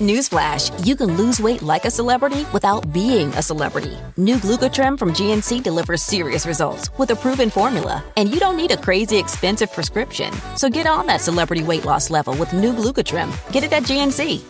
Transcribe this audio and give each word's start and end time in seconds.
Newsflash, 0.00 0.86
you 0.86 0.94
can 0.94 1.16
lose 1.16 1.40
weight 1.40 1.62
like 1.62 1.86
a 1.86 1.90
celebrity 1.90 2.44
without 2.52 2.92
being 2.92 3.28
a 3.30 3.40
celebrity. 3.40 3.96
New 4.18 4.36
Glucotrim 4.36 4.98
from 4.98 5.14
GNC 5.14 5.62
delivers 5.62 6.02
serious 6.02 6.44
results 6.44 6.90
with 6.98 7.10
a 7.12 7.16
proven 7.16 7.48
formula, 7.48 8.04
and 8.18 8.28
you 8.28 8.38
don't 8.38 8.58
need 8.58 8.70
a 8.72 8.76
crazy 8.76 9.16
expensive 9.16 9.72
prescription. 9.72 10.34
So 10.54 10.68
get 10.68 10.86
on 10.86 11.06
that 11.06 11.22
celebrity 11.22 11.62
weight 11.62 11.86
loss 11.86 12.10
level 12.10 12.34
with 12.34 12.52
new 12.52 12.74
Glucotrim. 12.74 13.32
Get 13.52 13.64
it 13.64 13.72
at 13.72 13.84
GNC. 13.84 14.42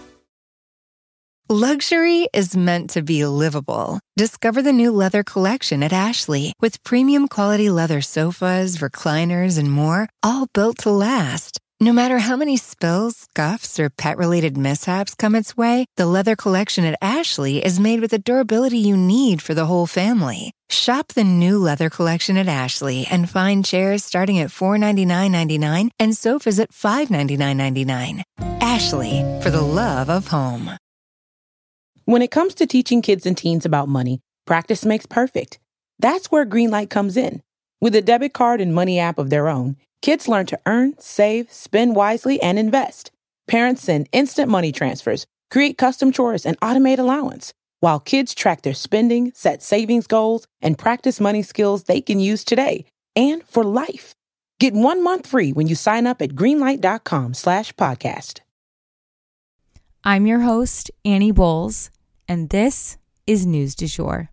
Luxury 1.49 2.29
is 2.35 2.57
meant 2.57 2.91
to 2.91 3.03
be 3.03 3.25
livable. 3.25 4.01
Discover 4.17 4.63
the 4.63 4.73
new 4.73 4.91
leather 4.91 5.23
collection 5.23 5.85
at 5.85 5.93
Ashley 5.93 6.53
with 6.61 6.83
premium 6.83 7.29
quality 7.29 7.71
leather 7.71 8.01
sofas, 8.01 8.79
recliners, 8.79 9.57
and 9.57 9.71
more, 9.71 10.09
all 10.25 10.49
built 10.53 10.79
to 10.79 10.91
last. 10.91 11.61
No 11.79 11.93
matter 11.93 12.21
how 12.21 12.37
many 12.37 12.57
spills, 12.57 13.29
scuffs, 13.31 13.79
or 13.79 13.91
pet 13.91 14.17
related 14.17 14.57
mishaps 14.57 15.15
come 15.15 15.35
its 15.35 15.59
way, 15.59 15.85
the 15.97 16.07
leather 16.07 16.35
collection 16.35 16.87
at 16.87 16.97
Ashley 17.03 17.63
is 17.63 17.79
made 17.79 18.01
with 18.01 18.13
the 18.13 18.19
durability 18.19 18.79
you 18.79 18.97
need 18.97 19.43
for 19.43 19.53
the 19.53 19.67
whole 19.67 19.87
family. 19.87 20.53
Shop 20.71 21.09
the 21.09 21.23
new 21.23 21.59
leather 21.59 21.91
collection 21.91 22.39
at 22.39 22.49
Ashley 22.49 23.07
and 23.11 23.29
find 23.29 23.63
chairs 23.63 24.03
starting 24.03 24.39
at 24.39 24.49
$499.99 24.49 25.91
and 26.01 26.17
sofas 26.17 26.59
at 26.59 26.73
$599.99. 26.73 28.23
Ashley, 28.63 29.23
for 29.43 29.51
the 29.51 29.61
love 29.61 30.09
of 30.09 30.29
home. 30.29 30.71
When 32.07 32.23
it 32.23 32.31
comes 32.31 32.55
to 32.55 32.67
teaching 32.67 33.03
kids 33.03 33.27
and 33.27 33.37
teens 33.37 33.67
about 33.67 33.91
money, 33.91 34.21
practice 34.47 34.87
makes 34.87 35.05
perfect. 35.05 35.59
That's 35.99 36.31
where 36.31 36.47
Greenlight 36.47 36.89
comes 36.89 37.19
in. 37.19 37.43
With 37.83 37.95
a 37.95 38.01
debit 38.01 38.33
card 38.33 38.63
and 38.63 38.75
money 38.75 38.99
app 38.99 39.19
of 39.19 39.29
their 39.29 39.49
own, 39.49 39.77
Kids 40.03 40.29
learn 40.29 40.47
to 40.47 40.59
earn, 40.67 40.95
save, 40.99 41.53
spend 41.53 41.97
wisely, 41.97 42.41
and 42.41 42.59
invest. 42.59 43.11
Parents 43.49 43.83
send 43.83 44.09
instant 44.13 44.49
money 44.49 44.73
transfers, 44.73 45.27
create 45.51 45.79
custom 45.79 46.13
chores, 46.13 46.47
and 46.47 46.59
automate 46.61 46.99
allowance, 46.99 47.53
while 47.81 48.01
kids 48.01 48.35
track 48.35 48.63
their 48.63 48.75
spending, 48.75 49.33
set 49.35 49.63
savings 49.63 50.07
goals, 50.07 50.47
and 50.61 50.79
practice 50.79 51.21
money 51.21 51.43
skills 51.43 51.85
they 51.85 52.01
can 52.01 52.21
use 52.21 52.45
today 52.45 52.85
and 53.15 53.43
for 53.45 53.65
life. 53.65 54.15
Get 54.59 54.75
one 54.75 55.03
month 55.03 55.27
free 55.27 55.53
when 55.53 55.67
you 55.67 55.75
sign 55.75 56.07
up 56.07 56.23
at 56.23 56.31
greenlight.com 56.31 57.35
slash 57.35 57.73
podcast. 57.75 58.41
I'm 60.05 60.27
your 60.27 60.41
host, 60.41 60.91
Annie 61.05 61.33
Bowles, 61.33 61.91
and 62.29 62.51
this 62.51 62.97
is 63.27 63.45
News 63.45 63.75
du 63.75 63.87
Jour. 63.89 64.31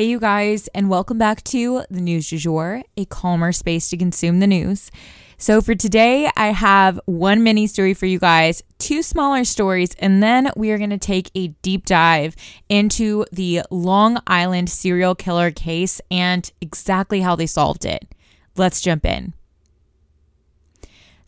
Hey, 0.00 0.06
you 0.06 0.18
guys, 0.18 0.66
and 0.68 0.88
welcome 0.88 1.18
back 1.18 1.44
to 1.44 1.84
the 1.90 2.00
News 2.00 2.30
du 2.30 2.38
Jour, 2.38 2.82
a 2.96 3.04
calmer 3.04 3.52
space 3.52 3.90
to 3.90 3.98
consume 3.98 4.40
the 4.40 4.46
news. 4.46 4.90
So, 5.36 5.60
for 5.60 5.74
today, 5.74 6.30
I 6.38 6.52
have 6.52 6.98
one 7.04 7.42
mini 7.42 7.66
story 7.66 7.92
for 7.92 8.06
you 8.06 8.18
guys, 8.18 8.62
two 8.78 9.02
smaller 9.02 9.44
stories, 9.44 9.94
and 9.98 10.22
then 10.22 10.52
we 10.56 10.70
are 10.70 10.78
going 10.78 10.88
to 10.88 10.96
take 10.96 11.30
a 11.34 11.48
deep 11.60 11.84
dive 11.84 12.34
into 12.70 13.26
the 13.30 13.60
Long 13.70 14.18
Island 14.26 14.70
serial 14.70 15.14
killer 15.14 15.50
case 15.50 16.00
and 16.10 16.50
exactly 16.62 17.20
how 17.20 17.36
they 17.36 17.44
solved 17.44 17.84
it. 17.84 18.14
Let's 18.56 18.80
jump 18.80 19.04
in. 19.04 19.34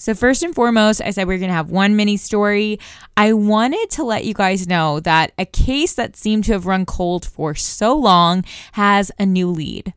So, 0.03 0.15
first 0.15 0.43
and 0.43 0.53
foremost, 0.53 1.01
I 1.01 1.11
said 1.11 1.29
we 1.29 1.37
are 1.37 1.39
going 1.39 1.51
to 1.51 1.55
have 1.55 1.71
one 1.71 1.95
mini 1.95 2.17
story. 2.17 2.81
I 3.17 3.35
wanted 3.35 3.89
to 3.91 4.03
let 4.03 4.25
you 4.25 4.35
guys 4.35 4.67
know 4.67 4.99
that 4.99 5.31
a 5.39 5.45
case 5.45 5.95
that 5.95 6.17
seemed 6.17 6.43
to 6.47 6.55
have 6.55 6.67
run 6.67 6.87
cold 6.87 7.25
for 7.25 7.55
so 7.55 7.97
long 7.97 8.43
has 8.73 9.13
a 9.17 9.25
new 9.25 9.49
lead. 9.49 9.95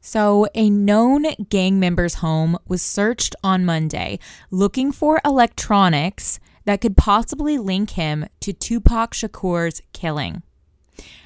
So, 0.00 0.46
a 0.54 0.70
known 0.70 1.26
gang 1.50 1.78
member's 1.78 2.14
home 2.14 2.56
was 2.66 2.80
searched 2.80 3.36
on 3.44 3.66
Monday 3.66 4.20
looking 4.50 4.90
for 4.90 5.20
electronics 5.22 6.40
that 6.64 6.80
could 6.80 6.96
possibly 6.96 7.58
link 7.58 7.90
him 7.90 8.24
to 8.40 8.54
Tupac 8.54 9.12
Shakur's 9.12 9.82
killing. 9.92 10.42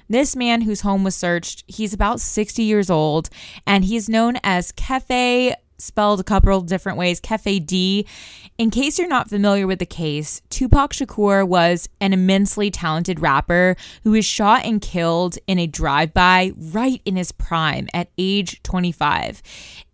This 0.08 0.34
man 0.34 0.62
whose 0.62 0.80
home 0.80 1.04
was 1.04 1.14
searched, 1.14 1.62
he's 1.66 1.94
about 1.94 2.20
60 2.20 2.60
years 2.62 2.90
old 2.90 3.30
and 3.66 3.84
he's 3.84 4.08
known 4.08 4.36
as 4.42 4.72
Kefe 4.72 5.54
spelled 5.84 6.20
a 6.20 6.24
couple 6.24 6.60
different 6.62 6.98
ways, 6.98 7.20
Kefe 7.20 7.64
D. 7.64 8.06
In 8.58 8.70
case 8.70 8.98
you're 8.98 9.08
not 9.08 9.28
familiar 9.28 9.66
with 9.66 9.78
the 9.78 9.86
case, 9.86 10.40
Tupac 10.50 10.92
Shakur 10.92 11.46
was 11.46 11.88
an 12.00 12.12
immensely 12.12 12.70
talented 12.70 13.20
rapper 13.20 13.76
who 14.02 14.12
was 14.12 14.24
shot 14.24 14.64
and 14.64 14.80
killed 14.80 15.38
in 15.46 15.58
a 15.58 15.66
drive-by 15.66 16.52
right 16.56 17.00
in 17.04 17.16
his 17.16 17.32
prime 17.32 17.88
at 17.92 18.08
age 18.18 18.62
25. 18.62 19.42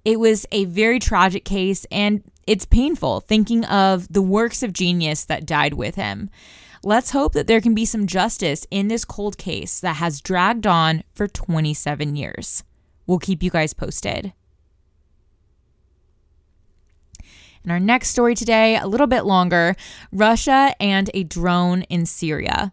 It 0.04 0.18
was 0.18 0.46
a 0.52 0.64
very 0.66 0.98
tragic 0.98 1.44
case 1.44 1.86
and 1.90 2.22
it's 2.46 2.64
painful 2.64 3.20
thinking 3.20 3.64
of 3.66 4.12
the 4.12 4.22
works 4.22 4.62
of 4.62 4.72
genius 4.72 5.24
that 5.26 5.46
died 5.46 5.74
with 5.74 5.94
him. 5.94 6.30
Let's 6.82 7.10
hope 7.10 7.34
that 7.34 7.46
there 7.46 7.60
can 7.60 7.74
be 7.74 7.84
some 7.84 8.06
justice 8.06 8.66
in 8.70 8.88
this 8.88 9.04
cold 9.04 9.36
case 9.36 9.80
that 9.80 9.96
has 9.96 10.22
dragged 10.22 10.66
on 10.66 11.04
for 11.14 11.28
27 11.28 12.16
years. 12.16 12.64
We'll 13.06 13.18
keep 13.18 13.42
you 13.42 13.50
guys 13.50 13.74
posted. 13.74 14.32
And 17.62 17.72
our 17.72 17.80
next 17.80 18.10
story 18.10 18.34
today, 18.34 18.76
a 18.76 18.86
little 18.86 19.06
bit 19.06 19.24
longer 19.24 19.76
Russia 20.12 20.74
and 20.80 21.10
a 21.12 21.24
drone 21.24 21.82
in 21.82 22.06
Syria. 22.06 22.72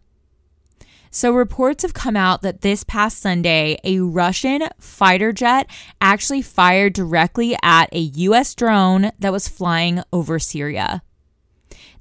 So, 1.10 1.32
reports 1.32 1.84
have 1.84 1.94
come 1.94 2.16
out 2.16 2.42
that 2.42 2.62
this 2.62 2.84
past 2.84 3.20
Sunday, 3.20 3.80
a 3.84 4.00
Russian 4.00 4.64
fighter 4.80 5.32
jet 5.32 5.70
actually 6.00 6.42
fired 6.42 6.94
directly 6.94 7.58
at 7.64 7.94
a 7.94 8.00
U.S. 8.00 8.54
drone 8.54 9.12
that 9.20 9.32
was 9.32 9.48
flying 9.48 10.04
over 10.14 10.38
Syria. 10.38 11.02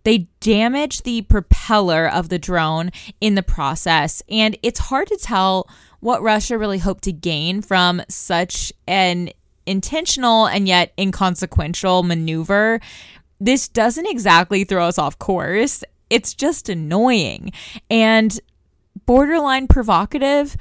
They 0.03 0.29
damaged 0.41 1.05
the 1.05 1.23
propeller 1.23 2.09
of 2.09 2.29
the 2.29 2.39
drone 2.39 2.91
in 3.21 3.35
the 3.35 3.43
process, 3.43 4.23
and 4.29 4.57
it's 4.63 4.79
hard 4.79 5.09
to 5.09 5.17
tell 5.17 5.69
what 6.01 6.23
Russia 6.23 6.59
really 6.59 6.79
hoped 6.79 7.05
to 7.05 7.13
gain 7.13 7.63
from 7.63 8.03
such 8.09 8.73
an 8.87 9.31
intentional 9.67 10.47
and 10.47 10.67
yet 10.67 10.93
inconsequential 10.99 12.03
maneuver, 12.03 12.81
this 13.41 13.69
doesn't 13.69 14.07
exactly 14.07 14.65
throw 14.65 14.87
us 14.87 14.99
off 14.99 15.19
course. 15.19 15.85
It's 16.09 16.35
just 16.35 16.69
annoying 16.69 17.53
and 17.91 18.39
borderline 19.05 19.69
provocative. 19.69 20.57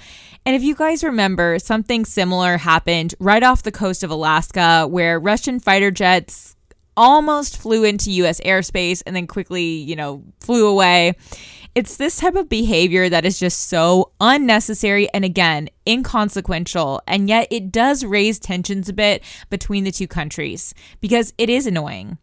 And 0.45 0.55
if 0.55 0.63
you 0.63 0.75
guys 0.75 1.03
remember, 1.03 1.57
something 1.59 2.05
similar 2.05 2.57
happened 2.57 3.15
right 3.19 3.43
off 3.43 3.63
the 3.63 3.71
coast 3.71 4.03
of 4.03 4.11
Alaska 4.11 4.87
where 4.87 5.19
Russian 5.19 5.59
fighter 5.59 5.91
jets 5.91 6.55
almost 6.97 7.57
flew 7.57 7.83
into 7.83 8.11
US 8.11 8.39
airspace 8.41 9.01
and 9.05 9.15
then 9.15 9.27
quickly, 9.27 9.63
you 9.63 9.95
know, 9.95 10.23
flew 10.39 10.67
away. 10.67 11.15
It's 11.75 11.97
this 11.97 12.15
type 12.15 12.35
of 12.35 12.47
behavior 12.47 13.09
that 13.09 13.25
is 13.25 13.37
just 13.37 13.67
so 13.67 14.13
unnecessary 14.21 15.09
and 15.13 15.25
again, 15.25 15.67
inconsequential. 15.85 17.01
And 17.05 17.27
yet 17.27 17.49
it 17.51 17.69
does 17.69 18.05
raise 18.05 18.39
tensions 18.39 18.87
a 18.87 18.93
bit 18.93 19.21
between 19.49 19.83
the 19.83 19.91
two 19.91 20.07
countries 20.07 20.73
because 21.01 21.33
it 21.37 21.49
is 21.49 21.67
annoying. 21.67 22.17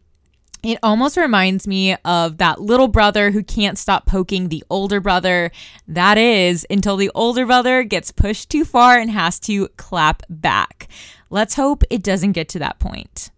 It 0.63 0.79
almost 0.81 1.17
reminds 1.17 1.67
me 1.67 1.95
of 2.03 2.37
that 2.37 2.61
little 2.61 2.87
brother 2.87 3.29
who 3.29 3.43
can't 3.43 3.77
stop 3.77 4.07
poking 4.07 4.49
the 4.49 4.63
older 4.71 4.99
brother. 4.99 5.51
That 5.87 6.17
is, 6.17 6.65
until 6.69 6.97
the 6.97 7.11
older 7.13 7.45
brother 7.45 7.83
gets 7.83 8.11
pushed 8.11 8.49
too 8.49 8.65
far 8.65 8.97
and 8.97 9.11
has 9.11 9.39
to 9.41 9.67
clap 9.77 10.23
back. 10.29 10.87
Let's 11.29 11.55
hope 11.55 11.83
it 11.91 12.01
doesn't 12.01 12.31
get 12.31 12.49
to 12.49 12.59
that 12.59 12.79
point. 12.79 13.29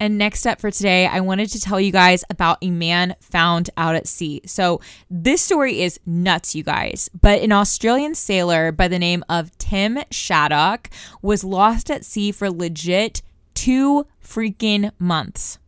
And 0.00 0.16
next 0.16 0.46
up 0.46 0.60
for 0.60 0.70
today, 0.70 1.06
I 1.06 1.20
wanted 1.20 1.50
to 1.50 1.60
tell 1.60 1.80
you 1.80 1.90
guys 1.90 2.24
about 2.30 2.58
a 2.62 2.70
man 2.70 3.16
found 3.20 3.70
out 3.76 3.96
at 3.96 4.06
sea. 4.06 4.40
So, 4.46 4.80
this 5.10 5.42
story 5.42 5.80
is 5.80 5.98
nuts, 6.06 6.54
you 6.54 6.62
guys. 6.62 7.10
But 7.20 7.42
an 7.42 7.50
Australian 7.50 8.14
sailor 8.14 8.70
by 8.70 8.86
the 8.86 8.98
name 8.98 9.24
of 9.28 9.56
Tim 9.58 9.98
Shaddock 10.10 10.88
was 11.20 11.42
lost 11.42 11.90
at 11.90 12.04
sea 12.04 12.30
for 12.30 12.48
legit 12.48 13.22
two 13.54 14.06
freaking 14.24 14.92
months. 15.00 15.58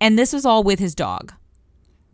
And 0.00 0.18
this 0.18 0.32
was 0.32 0.46
all 0.46 0.64
with 0.64 0.78
his 0.78 0.94
dog. 0.94 1.34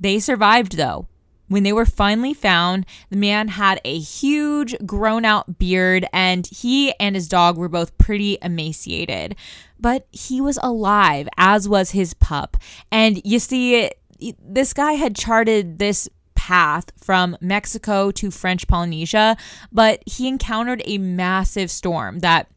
They 0.00 0.18
survived, 0.18 0.76
though. 0.76 1.06
When 1.48 1.62
they 1.62 1.72
were 1.72 1.86
finally 1.86 2.34
found, 2.34 2.86
the 3.10 3.16
man 3.16 3.48
had 3.48 3.80
a 3.84 3.98
huge 3.98 4.76
grown 4.86 5.24
out 5.24 5.58
beard, 5.58 6.06
and 6.12 6.46
he 6.46 6.92
and 7.00 7.14
his 7.14 7.28
dog 7.28 7.56
were 7.56 7.68
both 7.68 7.96
pretty 7.98 8.38
emaciated. 8.42 9.34
But 9.80 10.06
he 10.10 10.40
was 10.40 10.58
alive, 10.62 11.28
as 11.36 11.68
was 11.68 11.90
his 11.92 12.14
pup. 12.14 12.56
And 12.92 13.20
you 13.24 13.38
see, 13.38 13.90
this 14.40 14.72
guy 14.72 14.92
had 14.92 15.16
charted 15.16 15.78
this 15.78 16.08
path 16.34 16.92
from 16.96 17.36
Mexico 17.40 18.10
to 18.12 18.30
French 18.30 18.66
Polynesia, 18.68 19.36
but 19.72 20.02
he 20.06 20.28
encountered 20.28 20.82
a 20.84 20.98
massive 20.98 21.70
storm 21.70 22.20
that 22.20 22.48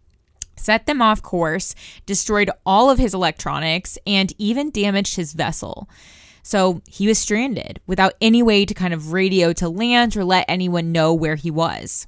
set 0.55 0.85
them 0.85 1.01
off 1.01 1.21
course, 1.21 1.73
destroyed 2.05 2.49
all 2.65 2.89
of 2.89 2.99
his 2.99 3.13
electronics, 3.13 3.97
and 4.05 4.33
even 4.37 4.69
damaged 4.69 5.15
his 5.15 5.33
vessel. 5.33 5.89
So 6.43 6.81
he 6.87 7.07
was 7.07 7.19
stranded 7.19 7.79
without 7.85 8.13
any 8.21 8.41
way 8.41 8.65
to 8.65 8.73
kind 8.73 8.93
of 8.93 9.13
radio 9.13 9.53
to 9.53 9.69
land 9.69 10.15
or 10.17 10.23
let 10.23 10.45
anyone 10.47 10.91
know 10.91 11.13
where 11.13 11.35
he 11.35 11.51
was. 11.51 12.07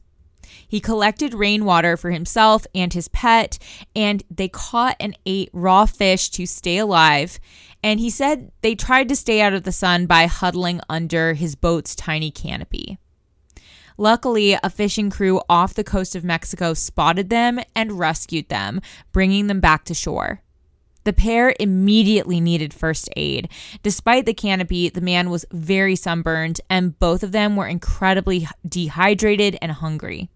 He 0.67 0.79
collected 0.79 1.33
rainwater 1.33 1.97
for 1.97 2.11
himself 2.11 2.65
and 2.73 2.93
his 2.93 3.07
pet, 3.07 3.59
and 3.95 4.23
they 4.29 4.47
caught 4.47 4.95
and 4.99 5.17
ate 5.25 5.49
raw 5.53 5.85
fish 5.85 6.29
to 6.31 6.45
stay 6.45 6.77
alive. 6.77 7.39
And 7.83 7.99
he 7.99 8.09
said 8.09 8.51
they 8.61 8.75
tried 8.75 9.09
to 9.09 9.15
stay 9.15 9.41
out 9.41 9.53
of 9.53 9.63
the 9.63 9.71
sun 9.71 10.05
by 10.05 10.25
huddling 10.25 10.81
under 10.89 11.33
his 11.33 11.55
boat's 11.55 11.95
tiny 11.95 12.31
canopy. 12.31 12.97
Luckily, 13.97 14.53
a 14.63 14.69
fishing 14.69 15.09
crew 15.09 15.41
off 15.47 15.75
the 15.75 15.83
coast 15.83 16.15
of 16.15 16.23
Mexico 16.23 16.73
spotted 16.73 17.29
them 17.29 17.59
and 17.75 17.99
rescued 17.99 18.49
them, 18.49 18.81
bringing 19.11 19.47
them 19.47 19.59
back 19.59 19.85
to 19.85 19.93
shore. 19.93 20.41
The 21.03 21.13
pair 21.13 21.53
immediately 21.59 22.39
needed 22.39 22.73
first 22.73 23.09
aid. 23.15 23.49
Despite 23.81 24.25
the 24.25 24.33
canopy, 24.33 24.89
the 24.89 25.01
man 25.01 25.29
was 25.29 25.45
very 25.51 25.95
sunburned, 25.95 26.61
and 26.69 26.97
both 26.97 27.23
of 27.23 27.31
them 27.31 27.55
were 27.55 27.67
incredibly 27.67 28.47
dehydrated 28.67 29.57
and 29.61 29.71
hungry. 29.71 30.29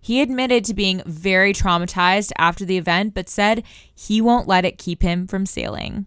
He 0.00 0.20
admitted 0.20 0.64
to 0.66 0.74
being 0.74 1.02
very 1.06 1.52
traumatized 1.52 2.32
after 2.38 2.64
the 2.64 2.78
event, 2.78 3.14
but 3.14 3.28
said 3.28 3.64
he 3.94 4.20
won't 4.20 4.46
let 4.46 4.64
it 4.64 4.78
keep 4.78 5.02
him 5.02 5.26
from 5.26 5.46
sailing. 5.46 6.06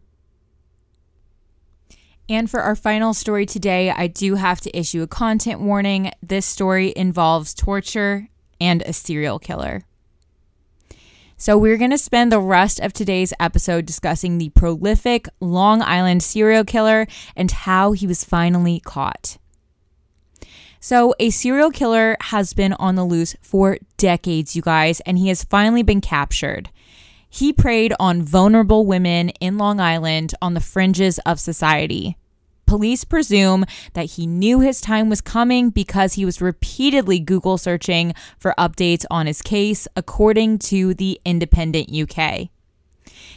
And 2.30 2.50
for 2.50 2.62
our 2.62 2.75
final 2.75 3.15
story 3.15 3.47
today, 3.47 3.89
I 3.89 4.06
do 4.06 4.35
have 4.35 4.62
to 4.62 4.77
issue 4.77 5.01
a 5.01 5.07
content 5.07 5.62
warning. 5.62 6.12
This 6.21 6.45
story 6.45 6.94
involves 6.95 7.56
torture 7.56 8.30
and 8.62 8.83
a 8.83 8.94
serial 8.94 9.39
killer. 9.39 9.81
So, 11.41 11.57
we're 11.57 11.77
going 11.77 11.91
to 11.91 11.97
spend 11.97 12.33
the 12.33 12.41
rest 12.41 12.81
of 12.81 12.91
today's 12.91 13.31
episode 13.39 13.86
discussing 13.86 14.38
the 14.38 14.50
prolific 14.50 15.30
Long 15.39 15.81
Island 15.81 16.21
serial 16.21 16.65
killer 16.65 17.07
and 17.33 17.50
how 17.50 17.94
he 17.94 18.06
was 18.06 18.25
finally 18.25 18.81
caught. 18.81 19.38
So, 20.81 21.15
a 21.18 21.30
serial 21.30 21.71
killer 21.71 22.18
has 22.19 22.51
been 22.51 22.74
on 22.74 22.95
the 22.95 23.06
loose 23.06 23.38
for 23.41 23.77
decades, 23.95 24.53
you 24.53 24.62
guys, 24.62 25.00
and 25.06 25.18
he 25.18 25.30
has 25.30 25.45
finally 25.45 25.81
been 25.81 26.01
captured. 26.01 26.71
He 27.30 27.53
preyed 27.53 27.94
on 28.01 28.21
vulnerable 28.21 28.85
women 28.85 29.30
in 29.39 29.57
Long 29.57 29.80
Island 29.80 30.35
on 30.42 30.56
the 30.56 30.59
fringes 30.59 31.19
of 31.19 31.39
society. 31.39 32.18
Police 32.69 33.04
presume 33.04 33.66
that 33.94 34.12
he 34.12 34.27
knew 34.27 34.60
his 34.60 34.80
time 34.80 35.10
was 35.10 35.21
coming 35.21 35.71
because 35.71 36.13
he 36.13 36.24
was 36.24 36.39
repeatedly 36.39 37.19
Google 37.19 37.57
searching 37.57 38.13
for 38.38 38.54
updates 38.60 39.06
on 39.10 39.25
his 39.25 39.42
case, 39.42 39.88
according 39.95 40.60
to 40.60 40.94
the 40.94 41.19
Independent 41.25 41.92
UK. 41.92 42.50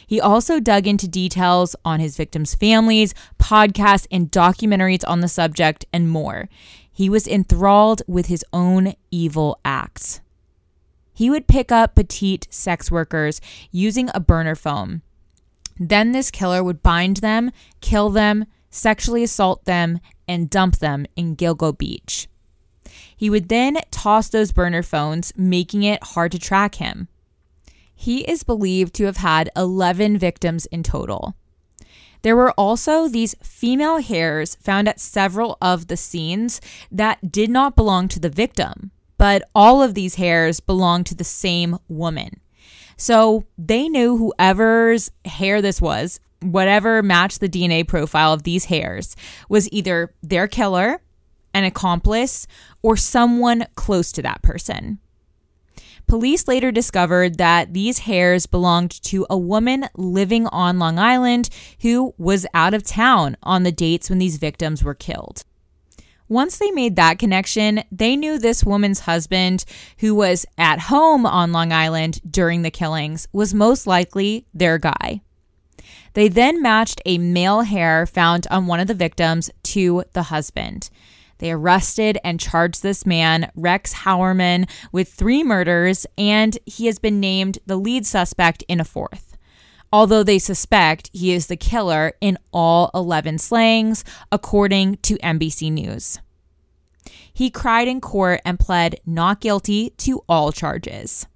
He 0.05 0.21
also 0.21 0.59
dug 0.59 0.85
into 0.85 1.07
details 1.07 1.75
on 1.83 1.99
his 1.99 2.15
victims' 2.15 2.53
families, 2.53 3.15
podcasts, 3.39 4.05
and 4.11 4.31
documentaries 4.31 5.03
on 5.07 5.21
the 5.21 5.27
subject, 5.27 5.83
and 5.91 6.07
more. 6.07 6.47
He 6.91 7.09
was 7.09 7.27
enthralled 7.27 8.03
with 8.07 8.27
his 8.27 8.45
own 8.53 8.93
evil 9.09 9.59
acts. 9.65 10.21
He 11.11 11.31
would 11.31 11.47
pick 11.47 11.71
up 11.71 11.95
petite 11.95 12.45
sex 12.51 12.91
workers 12.91 13.41
using 13.71 14.11
a 14.13 14.19
burner 14.19 14.53
phone. 14.53 15.01
Then 15.79 16.11
this 16.11 16.29
killer 16.29 16.63
would 16.63 16.83
bind 16.83 17.17
them, 17.17 17.49
kill 17.81 18.11
them, 18.11 18.45
sexually 18.73 19.23
assault 19.23 19.65
them, 19.65 19.99
and 20.27 20.49
dump 20.49 20.77
them 20.77 21.05
in 21.15 21.35
Gilgo 21.35 21.77
Beach. 21.77 22.27
He 23.15 23.29
would 23.29 23.47
then 23.47 23.77
toss 23.91 24.29
those 24.29 24.51
burner 24.51 24.83
phones, 24.83 25.31
making 25.37 25.83
it 25.83 26.03
hard 26.03 26.31
to 26.33 26.39
track 26.39 26.75
him. 26.75 27.07
He 27.95 28.21
is 28.21 28.43
believed 28.43 28.93
to 28.95 29.05
have 29.05 29.17
had 29.17 29.49
11 29.55 30.17
victims 30.17 30.65
in 30.65 30.83
total. 30.83 31.35
There 32.23 32.35
were 32.35 32.51
also 32.51 33.07
these 33.07 33.35
female 33.43 34.01
hairs 34.01 34.55
found 34.55 34.87
at 34.87 34.99
several 34.99 35.57
of 35.61 35.87
the 35.87 35.97
scenes 35.97 36.59
that 36.91 37.31
did 37.31 37.49
not 37.49 37.75
belong 37.75 38.07
to 38.09 38.19
the 38.19 38.29
victim, 38.29 38.91
but 39.17 39.43
all 39.53 39.83
of 39.83 39.93
these 39.93 40.15
hairs 40.15 40.59
belonged 40.59 41.05
to 41.07 41.15
the 41.15 41.23
same 41.23 41.77
woman. 41.87 42.39
So 42.97 43.45
they 43.57 43.89
knew 43.89 44.17
whoever's 44.17 45.11
hair 45.25 45.61
this 45.61 45.81
was 45.81 46.19
whatever 46.51 47.01
matched 47.01 47.39
the 47.39 47.49
DNA 47.49 47.87
profile 47.87 48.33
of 48.33 48.43
these 48.43 48.65
hairs 48.65 49.15
was 49.49 49.71
either 49.71 50.13
their 50.21 50.47
killer, 50.47 51.01
an 51.53 51.63
accomplice, 51.63 52.47
or 52.81 52.97
someone 52.97 53.65
close 53.75 54.11
to 54.11 54.21
that 54.21 54.41
person. 54.41 54.99
Police 56.07 56.47
later 56.47 56.71
discovered 56.71 57.37
that 57.37 57.73
these 57.73 57.99
hairs 57.99 58.45
belonged 58.45 58.91
to 59.03 59.25
a 59.29 59.37
woman 59.37 59.87
living 59.95 60.47
on 60.47 60.77
Long 60.77 60.99
Island 60.99 61.49
who 61.81 62.13
was 62.17 62.45
out 62.53 62.73
of 62.73 62.83
town 62.83 63.37
on 63.41 63.63
the 63.63 63.71
dates 63.71 64.09
when 64.09 64.19
these 64.19 64.37
victims 64.37 64.83
were 64.83 64.93
killed. 64.93 65.43
Once 66.29 66.57
they 66.57 66.71
made 66.71 66.95
that 66.95 67.19
connection, 67.19 67.83
they 67.91 68.15
knew 68.15 68.37
this 68.37 68.63
woman's 68.63 69.01
husband, 69.01 69.65
who 69.99 70.15
was 70.15 70.45
at 70.57 70.79
home 70.79 71.25
on 71.25 71.51
Long 71.51 71.71
Island 71.71 72.19
during 72.29 72.61
the 72.61 72.71
killings, 72.71 73.27
was 73.33 73.53
most 73.53 73.85
likely 73.87 74.45
their 74.53 74.77
guy. 74.77 75.21
They 76.13 76.27
then 76.27 76.61
matched 76.61 77.01
a 77.05 77.17
male 77.17 77.61
hair 77.61 78.05
found 78.05 78.47
on 78.51 78.67
one 78.67 78.79
of 78.79 78.87
the 78.87 78.93
victims 78.93 79.49
to 79.63 80.03
the 80.13 80.23
husband. 80.23 80.89
They 81.39 81.51
arrested 81.51 82.17
and 82.23 82.39
charged 82.39 82.83
this 82.83 83.05
man, 83.05 83.51
Rex 83.55 83.93
Heuermann, 83.93 84.69
with 84.91 85.09
three 85.09 85.43
murders, 85.43 86.05
and 86.17 86.57
he 86.65 86.85
has 86.85 86.99
been 86.99 87.19
named 87.19 87.59
the 87.65 87.75
lead 87.75 88.05
suspect 88.05 88.63
in 88.67 88.79
a 88.79 88.85
fourth. 88.85 89.35
Although 89.91 90.23
they 90.23 90.39
suspect 90.39 91.09
he 91.13 91.33
is 91.33 91.47
the 91.47 91.57
killer 91.57 92.13
in 92.21 92.37
all 92.51 92.89
11 92.93 93.39
slayings, 93.39 94.03
according 94.31 94.97
to 95.03 95.17
NBC 95.17 95.71
News. 95.71 96.19
He 97.33 97.49
cried 97.49 97.87
in 97.87 97.99
court 97.99 98.41
and 98.45 98.59
pled 98.59 98.95
not 99.05 99.41
guilty 99.41 99.89
to 99.97 100.23
all 100.29 100.51
charges. 100.51 101.27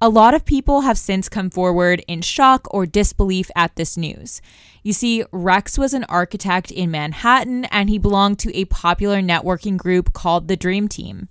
A 0.00 0.08
lot 0.08 0.32
of 0.32 0.44
people 0.44 0.82
have 0.82 0.96
since 0.96 1.28
come 1.28 1.50
forward 1.50 2.04
in 2.06 2.22
shock 2.22 2.68
or 2.70 2.86
disbelief 2.86 3.50
at 3.56 3.74
this 3.74 3.96
news. 3.96 4.40
You 4.84 4.92
see, 4.92 5.24
Rex 5.32 5.76
was 5.76 5.92
an 5.92 6.04
architect 6.04 6.70
in 6.70 6.92
Manhattan 6.92 7.64
and 7.64 7.90
he 7.90 7.98
belonged 7.98 8.38
to 8.40 8.56
a 8.56 8.66
popular 8.66 9.20
networking 9.20 9.76
group 9.76 10.12
called 10.12 10.46
the 10.46 10.56
Dream 10.56 10.86
Team. 10.86 11.28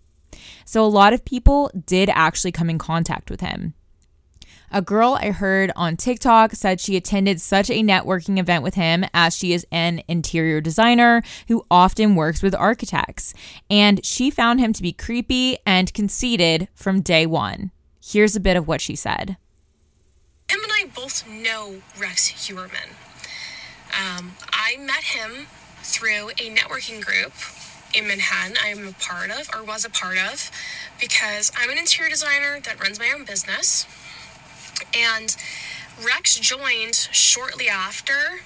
So 0.65 0.83
a 0.83 0.87
lot 0.87 1.13
of 1.13 1.23
people 1.23 1.71
did 1.85 2.09
actually 2.09 2.51
come 2.51 2.69
in 2.69 2.77
contact 2.77 3.31
with 3.31 3.39
him. 3.39 3.73
A 4.69 4.81
girl 4.81 5.17
I 5.21 5.31
heard 5.31 5.71
on 5.77 5.95
TikTok 5.95 6.51
said 6.51 6.81
she 6.81 6.97
attended 6.97 7.39
such 7.39 7.69
a 7.69 7.81
networking 7.81 8.37
event 8.37 8.65
with 8.65 8.73
him 8.73 9.05
as 9.13 9.33
she 9.33 9.53
is 9.53 9.65
an 9.71 10.01
interior 10.09 10.59
designer 10.59 11.23
who 11.47 11.65
often 11.71 12.15
works 12.15 12.43
with 12.43 12.53
architects. 12.53 13.33
And 13.69 14.05
she 14.05 14.29
found 14.29 14.59
him 14.59 14.73
to 14.73 14.81
be 14.81 14.91
creepy 14.91 15.57
and 15.65 15.93
conceited 15.93 16.67
from 16.75 16.99
day 16.99 17.25
one. 17.25 17.71
Here's 18.09 18.37
a 18.37 18.39
bit 18.39 18.55
of 18.55 18.69
what 18.69 18.79
she 18.79 18.95
said. 18.95 19.35
Him 20.49 20.61
and 20.63 20.71
I 20.73 20.85
both 20.95 21.27
know 21.27 21.81
Rex 21.99 22.29
Heuermann. 22.47 22.91
Um, 23.91 24.31
I 24.49 24.77
met 24.77 25.03
him 25.03 25.47
through 25.81 26.29
a 26.29 26.49
networking 26.55 27.03
group 27.03 27.33
in 27.93 28.07
Manhattan 28.07 28.55
I'm 28.63 28.87
a 28.87 28.91
part 28.93 29.29
of, 29.29 29.49
or 29.53 29.61
was 29.61 29.83
a 29.83 29.89
part 29.89 30.17
of, 30.17 30.49
because 31.01 31.51
I'm 31.57 31.69
an 31.69 31.77
interior 31.77 32.09
designer 32.09 32.61
that 32.61 32.81
runs 32.81 32.97
my 32.97 33.11
own 33.13 33.25
business. 33.25 33.85
And 34.97 35.35
Rex 36.01 36.39
joined 36.39 36.95
shortly 37.11 37.67
after 37.67 38.39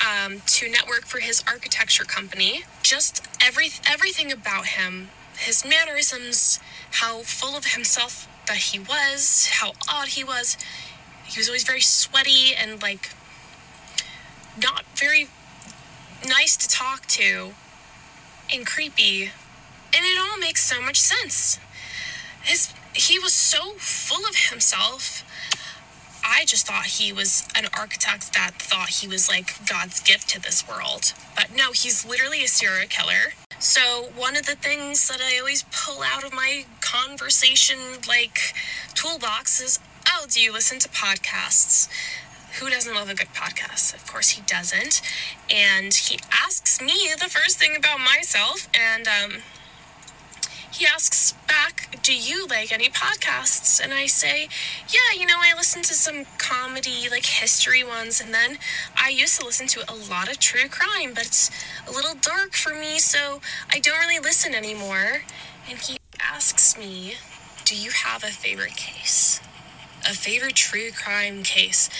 um, 0.00 0.40
to 0.46 0.70
network 0.70 1.04
for 1.04 1.18
his 1.18 1.44
architecture 1.46 2.04
company. 2.04 2.64
Just 2.82 3.26
every 3.42 3.68
everything 3.86 4.32
about 4.32 4.68
him, 4.68 5.10
his 5.40 5.64
mannerisms, 5.64 6.60
how 6.92 7.20
full 7.20 7.56
of 7.56 7.66
himself 7.66 8.28
that 8.46 8.56
he 8.56 8.78
was, 8.78 9.48
how 9.52 9.72
odd 9.88 10.08
he 10.08 10.24
was. 10.24 10.56
He 11.24 11.38
was 11.38 11.48
always 11.48 11.64
very 11.64 11.80
sweaty 11.80 12.54
and 12.54 12.82
like 12.82 13.10
not 14.60 14.84
very 14.94 15.28
nice 16.26 16.56
to 16.56 16.68
talk 16.68 17.06
to 17.06 17.52
and 18.52 18.66
creepy. 18.66 19.30
And 19.94 20.04
it 20.04 20.18
all 20.18 20.38
makes 20.38 20.62
so 20.64 20.80
much 20.80 21.00
sense. 21.00 21.58
His 22.42 22.72
he 22.92 23.18
was 23.18 23.32
so 23.32 23.72
full 23.78 24.28
of 24.28 24.50
himself. 24.50 25.24
I 26.24 26.44
just 26.44 26.66
thought 26.66 26.86
he 26.86 27.12
was 27.12 27.48
an 27.56 27.66
architect 27.76 28.34
that 28.34 28.52
thought 28.60 28.88
he 28.88 29.08
was 29.08 29.28
like 29.28 29.66
God's 29.66 30.00
gift 30.00 30.28
to 30.30 30.40
this 30.40 30.66
world. 30.68 31.12
But 31.34 31.54
no, 31.56 31.72
he's 31.72 32.04
literally 32.04 32.44
a 32.44 32.48
serial 32.48 32.88
killer. 32.88 33.32
So, 33.60 34.08
one 34.16 34.38
of 34.38 34.46
the 34.46 34.54
things 34.54 35.06
that 35.08 35.20
I 35.20 35.38
always 35.38 35.64
pull 35.70 36.02
out 36.02 36.24
of 36.24 36.32
my 36.32 36.64
conversation 36.80 37.76
like 38.08 38.54
toolbox 38.94 39.60
is 39.60 39.78
oh, 40.08 40.24
do 40.30 40.40
you 40.40 40.50
listen 40.50 40.78
to 40.78 40.88
podcasts? 40.88 41.86
Who 42.58 42.70
doesn't 42.70 42.94
love 42.94 43.10
a 43.10 43.14
good 43.14 43.28
podcast? 43.34 43.92
Of 43.94 44.06
course, 44.06 44.30
he 44.30 44.40
doesn't. 44.46 45.02
And 45.50 45.92
he 45.92 46.18
asks 46.32 46.80
me 46.80 47.10
the 47.20 47.28
first 47.28 47.58
thing 47.58 47.76
about 47.76 48.00
myself, 48.00 48.66
and 48.74 49.06
um, 49.06 49.42
he 50.72 50.86
asks 50.86 51.32
back, 51.48 51.98
Do 52.02 52.14
you 52.14 52.46
like 52.46 52.72
any 52.72 52.88
podcasts? 52.88 53.82
And 53.82 53.92
I 53.92 54.06
say, 54.06 54.48
Yeah, 54.88 55.18
you 55.18 55.26
know, 55.26 55.36
I 55.38 55.54
listen 55.56 55.82
to 55.82 55.94
some 55.94 56.26
comedy, 56.38 57.08
like 57.10 57.26
history 57.26 57.84
ones, 57.84 58.20
and 58.20 58.32
then 58.32 58.58
I 58.96 59.10
used 59.10 59.38
to 59.40 59.46
listen 59.46 59.66
to 59.68 59.92
a 59.92 59.94
lot 59.94 60.30
of 60.30 60.38
true 60.38 60.68
crime, 60.68 61.14
but 61.14 61.26
it's 61.26 61.50
a 61.86 61.90
little 61.90 62.14
dark 62.14 62.54
for 62.54 62.74
me, 62.74 62.98
so 62.98 63.40
I 63.70 63.80
don't 63.80 63.98
really 63.98 64.20
listen 64.20 64.54
anymore. 64.54 65.22
And 65.68 65.78
he 65.78 65.98
asks 66.20 66.78
me, 66.78 67.14
Do 67.64 67.76
you 67.76 67.90
have 67.90 68.22
a 68.22 68.28
favorite 68.28 68.76
case? 68.76 69.40
A 70.08 70.14
favorite 70.14 70.54
true 70.54 70.90
crime 70.92 71.42
case? 71.42 71.90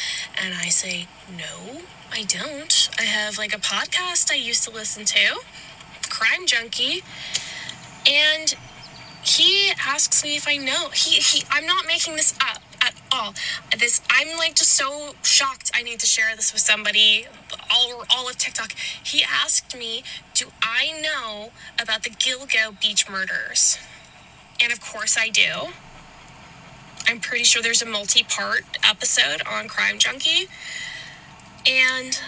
And 0.41 0.55
I 0.55 0.69
say, 0.69 1.09
No, 1.37 1.83
I 2.13 2.23
don't. 2.25 2.89
I 2.99 3.03
have 3.03 3.37
like 3.37 3.55
a 3.55 3.61
podcast 3.61 4.31
I 4.31 4.37
used 4.37 4.65
to 4.65 4.71
listen 4.71 5.05
to, 5.07 5.41
Crime 6.09 6.47
Junkie. 6.47 7.03
And 8.07 8.55
he 9.23 9.71
asks 9.79 10.25
me 10.25 10.37
if 10.37 10.49
I 10.49 10.57
know. 10.57 10.89
He, 10.91 11.21
he 11.21 11.45
I'm 11.51 11.67
not 11.67 11.87
making 11.87 12.17
this 12.17 12.35
up 12.41 12.63
at 12.83 12.95
all. 13.13 13.35
This 13.77 14.01
I'm 14.11 14.37
like 14.39 14.55
just 14.55 14.73
so 14.73 15.15
shocked. 15.23 15.71
I 15.75 15.83
need 15.83 16.01
to 16.01 16.07
share 16.07 16.35
this 16.37 16.53
with 16.53 16.63
somebody. 16.63 17.27
All 17.71 18.05
all 18.11 18.29
of 18.29 18.37
TikTok. 18.39 18.73
He 18.73 19.23
asked 19.23 19.77
me, 19.77 20.03
"Do 20.35 20.47
I 20.63 21.01
know 21.01 21.51
about 21.81 22.03
the 22.03 22.11
Gilgo 22.11 22.81
Beach 22.81 23.09
murders?" 23.09 23.79
And 24.63 24.73
of 24.73 24.81
course 24.81 25.17
I 25.19 25.29
do. 25.29 25.73
I'm 27.09 27.21
pretty 27.21 27.45
sure 27.45 27.63
there's 27.63 27.83
a 27.83 27.87
multi-part 27.87 28.79
episode 28.85 29.43
on 29.47 29.69
Crime 29.69 29.99
Junkie. 29.99 30.49
And 31.67 32.19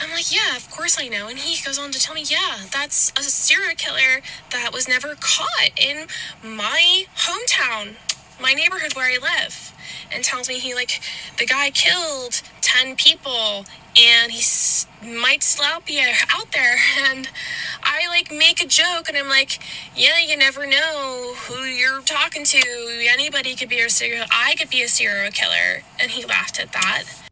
I'm 0.00 0.10
like, 0.10 0.34
yeah, 0.34 0.56
of 0.56 0.70
course 0.70 0.98
I 1.00 1.08
know. 1.08 1.28
And 1.28 1.38
he 1.38 1.62
goes 1.64 1.78
on 1.78 1.90
to 1.92 1.98
tell 1.98 2.14
me, 2.14 2.22
yeah, 2.22 2.66
that's 2.70 3.12
a 3.18 3.22
serial 3.22 3.74
killer 3.76 4.22
that 4.50 4.72
was 4.72 4.88
never 4.88 5.14
caught 5.14 5.70
in 5.76 6.06
my 6.42 7.04
hometown, 7.16 7.96
my 8.40 8.52
neighborhood 8.52 8.94
where 8.94 9.06
I 9.06 9.18
live. 9.18 9.72
And 10.12 10.22
tells 10.22 10.48
me 10.48 10.58
he, 10.58 10.74
like, 10.74 11.00
the 11.38 11.46
guy 11.46 11.70
killed 11.70 12.42
10 12.60 12.96
people 12.96 13.64
and 13.96 14.30
he 14.30 14.42
might 15.04 15.42
still 15.42 15.80
be 15.86 16.00
out 16.00 16.52
there. 16.52 16.76
And 16.98 17.28
I, 17.82 18.08
like, 18.08 18.30
make 18.30 18.62
a 18.62 18.66
joke 18.66 19.08
and 19.08 19.16
I'm 19.16 19.28
like, 19.28 19.60
yeah, 19.94 20.18
you 20.18 20.36
never 20.36 20.66
know 20.66 21.34
who 21.36 21.62
you're 21.64 22.02
talking 22.02 22.44
to. 22.44 22.62
Anybody 23.08 23.54
could 23.54 23.68
be 23.68 23.80
a 23.80 23.88
serial, 23.88 24.26
I 24.30 24.54
could 24.56 24.70
be 24.70 24.82
a 24.82 24.88
serial 24.88 25.30
killer. 25.30 25.82
And 25.98 26.10
he 26.10 26.24
laughed 26.24 26.60
at 26.60 26.72
that 26.72 27.25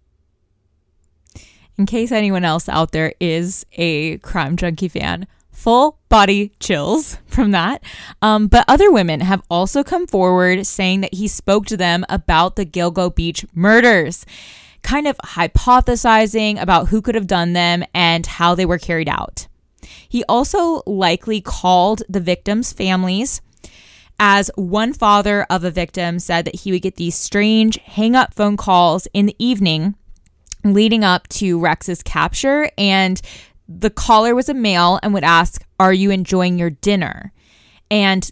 in 1.77 1.87
case 1.87 2.13
anyone 2.13 2.45
else 2.45 2.69
out 2.69 2.93
there 2.93 3.15
is 3.21 3.67
a 3.73 4.19
crime 4.19 4.57
junkie 4.57 4.89
fan, 4.89 5.27
full 5.51 5.99
body 6.09 6.53
chills 6.61 7.19
from 7.27 7.53
that. 7.53 7.83
Um, 8.23 8.49
but 8.49 8.65
other 8.69 8.91
women 8.91 9.21
have 9.21 9.43
also 9.51 9.83
come 9.83 10.07
forward 10.07 10.67
saying 10.67 11.01
that 11.01 11.15
he 11.15 11.29
spoke 11.29 11.67
to 11.67 11.77
them 11.77 12.05
about 12.09 12.57
the 12.57 12.67
Gilgo 12.67 13.15
Beach 13.15 13.45
murders, 13.55 14.27
kind 14.83 15.09
of 15.09 15.17
hypothesizing 15.19 16.61
about 16.61 16.89
who 16.89 17.01
could 17.01 17.15
have 17.15 17.27
done 17.27 17.55
them 17.55 17.83
and 17.95 18.27
how 18.27 18.55
they 18.55 18.67
were 18.67 18.79
carried 18.79 19.09
out. 19.09 19.49
He 20.09 20.25
also 20.29 20.83
likely 20.87 21.41
called 21.41 22.03
the 22.09 22.21
victims' 22.21 22.73
families. 22.73 23.41
As 24.21 24.51
one 24.55 24.93
father 24.93 25.45
of 25.51 25.65
a 25.65 25.73
victim 25.73 26.21
said 26.21 26.45
that 26.45 26.61
he 26.61 26.71
would 26.71 26.83
get 26.83 26.97
these 26.97 27.17
strange 27.17 27.79
hang 27.79 28.15
up 28.15 28.33
phone 28.33 28.57
calls 28.57 29.09
in 29.13 29.27
the 29.27 29.35
evening 29.39 29.97
leading 30.73 31.05
up 31.05 31.29
to 31.29 31.61
Rex's 31.61 32.03
capture. 32.03 32.71
And 32.79 33.21
the 33.69 33.91
caller 33.91 34.35
was 34.35 34.49
a 34.49 34.55
male 34.55 34.99
and 35.03 35.13
would 35.15 35.25
ask, 35.25 35.63
Are 35.79 35.93
you 35.93 36.11
enjoying 36.11 36.59
your 36.59 36.71
dinner? 36.71 37.33
And 37.91 38.31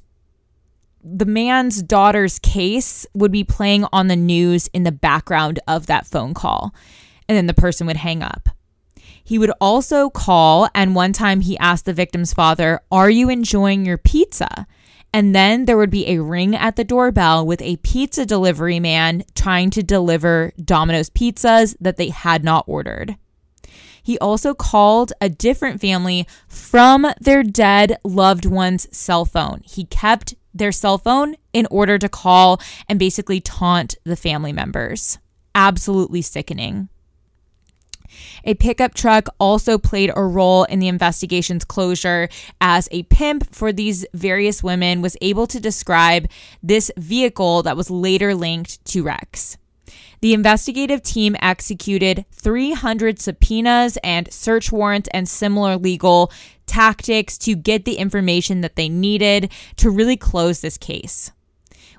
the 1.05 1.27
man's 1.27 1.83
daughter's 1.83 2.39
case 2.39 3.07
would 3.13 3.33
be 3.33 3.45
playing 3.45 3.85
on 3.93 4.07
the 4.07 4.17
news 4.17 4.69
in 4.69 4.85
the 4.85 4.93
background 4.93 5.59
of 5.67 5.87
that 5.87 6.07
phone 6.07 6.33
call. 6.33 6.75
And 7.29 7.37
then 7.37 7.47
the 7.47 7.55
person 7.55 7.87
would 7.87 7.97
hang 7.97 8.23
up. 8.23 8.49
He 9.25 9.39
would 9.39 9.53
also 9.61 10.11
call, 10.11 10.69
and 10.75 10.95
one 10.95 11.13
time 11.13 11.41
he 11.41 11.57
asked 11.59 11.85
the 11.85 11.93
victim's 11.93 12.33
father, 12.33 12.81
Are 12.91 13.11
you 13.11 13.29
enjoying 13.29 13.85
your 13.85 13.99
pizza? 13.99 14.67
And 15.15 15.35
then 15.35 15.67
there 15.67 15.77
would 15.77 15.91
be 15.91 16.09
a 16.09 16.23
ring 16.23 16.57
at 16.57 16.77
the 16.77 16.85
doorbell 16.85 17.47
with 17.47 17.61
a 17.61 17.77
pizza 17.79 18.25
delivery 18.25 18.81
man 18.81 19.25
trying 19.35 19.71
to 19.71 19.83
deliver 19.83 20.53
Domino's 20.63 21.11
pizzas 21.11 21.77
that 21.81 21.99
they 21.99 22.09
had 22.09 22.43
not 22.43 22.65
ordered. 22.67 23.17
He 24.03 24.19
also 24.19 24.55
called 24.55 25.13
a 25.21 25.29
different 25.29 25.81
family 25.81 26.27
from 26.49 27.07
their 27.21 27.43
dead 27.43 27.99
loved 28.05 28.47
one's 28.47 28.89
cell 28.97 29.25
phone. 29.25 29.61
He 29.65 29.85
kept 29.85 30.35
their 30.55 30.73
cell 30.73 30.99
phone 30.99 31.37
in 31.53 31.67
order 31.71 31.99
to 31.99 32.09
call 32.09 32.61
and 32.89 32.99
basically 32.99 33.41
taunt 33.41 33.97
the 34.05 34.17
family 34.17 34.53
members. 34.53 35.19
Absolutely 35.55 36.23
sickening. 36.23 36.89
A 38.45 38.55
pickup 38.55 38.95
truck 38.95 39.29
also 39.39 39.79
played 39.79 40.11
a 40.15 40.25
role 40.25 40.65
in 40.65 40.79
the 40.79 40.89
investigation's 40.89 41.65
closure 41.65 42.29
as 42.61 42.89
a 42.91 43.05
pimp 43.05 43.55
for 43.55 43.73
these 43.73 44.07
various 44.15 44.63
women 44.63 45.03
was 45.03 45.17
able 45.21 45.47
to 45.47 45.61
describe 45.61 46.29
this 46.63 46.91
vehicle 46.97 47.63
that 47.63 47.77
was 47.77 47.91
later 47.91 48.35
linked 48.35 48.85
to 48.87 49.03
Rex. 49.03 49.57
The 50.21 50.35
investigative 50.35 51.03
team 51.03 51.35
executed 51.43 52.25
300 52.31 53.21
subpoenas 53.21 53.99
and 54.05 54.33
search 54.33 54.71
warrants 54.71 55.09
and 55.13 55.29
similar 55.29 55.77
legal 55.77 56.31
tactics 56.67 57.37
to 57.39 57.57
get 57.57 57.85
the 57.85 57.97
information 57.97 58.61
that 58.61 58.77
they 58.77 58.89
needed 58.89 59.51
to 59.77 59.91
really 59.91 60.17
close 60.17 60.61
this 60.61 60.79
case. 60.79 61.33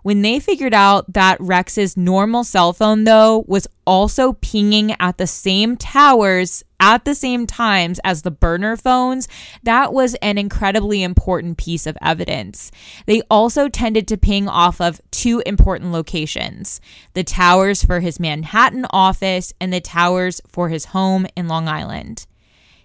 When 0.04 0.22
they 0.22 0.40
figured 0.40 0.74
out 0.74 1.12
that 1.14 1.40
Rex's 1.40 1.96
normal 1.96 2.44
cell 2.44 2.74
phone, 2.74 3.06
though, 3.06 3.46
was 3.48 3.68
also 3.88 4.34
pinging 4.34 4.96
at 5.00 5.18
the 5.18 5.28
same 5.28 5.78
towers 5.78 6.64
at 6.80 7.06
the 7.06 7.16
same 7.16 7.48
times 7.48 8.02
as 8.04 8.22
the 8.22 8.32
burner 8.32 8.76
phones, 8.76 9.30
that 9.64 9.94
was 9.94 10.16
an 10.16 10.38
incredibly 10.38 11.02
important 11.02 11.58
piece 11.58 11.88
of 11.88 11.98
evidence. 12.02 12.70
They 13.06 13.22
also 13.32 13.70
tended 13.70 14.06
to 14.10 14.18
ping 14.18 14.50
off 14.50 14.82
of 14.82 15.00
two 15.10 15.42
important 15.46 15.94
locations 15.94 16.82
the 17.14 17.24
towers 17.24 17.84
for 17.84 18.02
his 18.02 18.20
Manhattan 18.20 18.86
office 18.90 19.54
and 19.62 19.72
the 19.72 19.80
towers 19.80 20.42
for 20.48 20.68
his 20.68 20.86
home 20.86 21.26
in 21.38 21.48
Long 21.48 21.70
Island. 21.70 22.28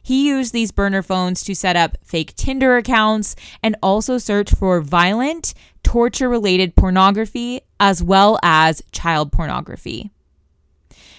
He 0.00 0.26
used 0.26 0.54
these 0.54 0.72
burner 0.72 1.02
phones 1.02 1.42
to 1.42 1.54
set 1.54 1.76
up 1.76 1.98
fake 2.02 2.34
Tinder 2.34 2.78
accounts 2.78 3.37
and 3.62 3.76
also 3.82 4.16
search 4.16 4.54
for 4.54 4.80
violent, 4.80 5.52
torture 5.88 6.28
related 6.28 6.76
pornography 6.76 7.62
as 7.80 8.02
well 8.02 8.38
as 8.42 8.83
child 8.92 9.33
pornography. 9.33 10.11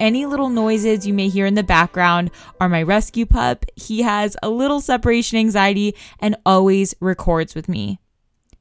Any 0.00 0.26
little 0.26 0.48
noises 0.48 1.06
you 1.06 1.12
may 1.12 1.28
hear 1.28 1.46
in 1.46 1.54
the 1.54 1.62
background 1.62 2.30
are 2.60 2.68
my 2.68 2.82
rescue 2.82 3.26
pup. 3.26 3.64
He 3.74 4.02
has 4.02 4.36
a 4.42 4.48
little 4.48 4.80
separation 4.80 5.38
anxiety 5.38 5.94
and 6.20 6.36
always 6.46 6.94
records 7.00 7.54
with 7.54 7.68
me. 7.68 7.98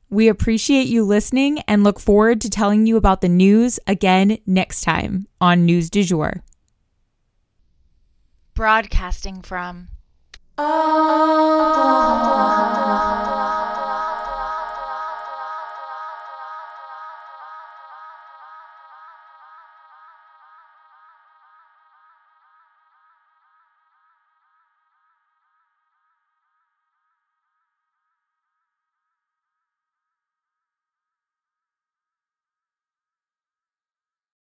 We 0.09 0.29
appreciate 0.29 0.87
you 0.87 1.03
listening 1.03 1.59
and 1.67 1.83
look 1.83 1.99
forward 1.99 2.41
to 2.41 2.49
telling 2.49 2.87
you 2.87 2.97
about 2.97 3.21
the 3.21 3.29
news 3.29 3.79
again 3.85 4.37
next 4.45 4.81
time 4.81 5.27
on 5.41 5.65
News 5.65 5.89
du 5.89 6.03
Jour. 6.03 6.43
Broadcasting 8.53 9.41
from 9.41 9.89